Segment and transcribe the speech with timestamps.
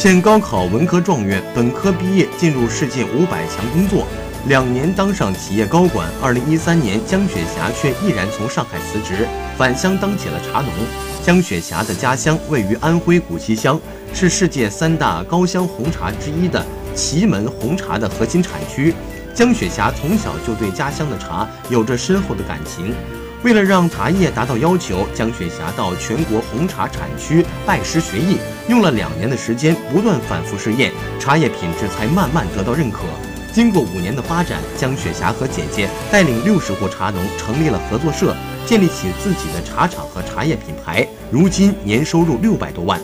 [0.00, 4.06] 现高考文科状元，本科毕业进入世界五百强工作，
[4.46, 6.08] 两年当上企业高管。
[6.22, 9.28] 二零一三年，江雪霞却毅然从上海辞职，
[9.58, 10.72] 返乡当起了茶农。
[11.22, 13.78] 江雪霞的家乡位于安徽古溪乡，
[14.14, 16.64] 是世界三大高香红茶之一的
[16.94, 18.94] 祁门红茶的核心产区。
[19.34, 22.94] 江雪霞从小就对家乡的茶有着深厚的感情。
[23.42, 28.36] 为了让茶叶达到要求，江雪霞到全国红茶产区拜师学艺，
[28.68, 33.00] 用了两年的时间，不断反复试验，茶叶品质才慢慢得到认可。
[33.52, 43.00] 经过五年的发展，江雪霞和姐姐带领六十户茶农成立了合作社，建立起自己的茶厂和茶叶品牌，如今年收入六百多万。